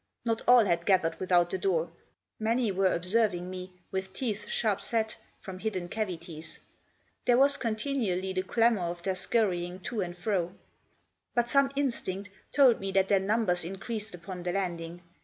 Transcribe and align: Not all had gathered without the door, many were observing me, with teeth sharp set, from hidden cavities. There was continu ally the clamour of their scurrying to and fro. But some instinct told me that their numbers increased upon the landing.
Not 0.25 0.41
all 0.47 0.65
had 0.65 0.87
gathered 0.87 1.19
without 1.19 1.51
the 1.51 1.59
door, 1.59 1.91
many 2.39 2.71
were 2.71 2.91
observing 2.91 3.51
me, 3.51 3.73
with 3.91 4.13
teeth 4.13 4.47
sharp 4.49 4.81
set, 4.81 5.15
from 5.39 5.59
hidden 5.59 5.89
cavities. 5.89 6.59
There 7.25 7.37
was 7.37 7.55
continu 7.55 8.13
ally 8.17 8.33
the 8.33 8.41
clamour 8.41 8.85
of 8.85 9.03
their 9.03 9.13
scurrying 9.13 9.79
to 9.81 10.01
and 10.01 10.17
fro. 10.17 10.55
But 11.35 11.49
some 11.49 11.69
instinct 11.75 12.31
told 12.51 12.79
me 12.79 12.91
that 12.93 13.09
their 13.09 13.19
numbers 13.19 13.63
increased 13.63 14.15
upon 14.15 14.41
the 14.41 14.53
landing. 14.53 15.03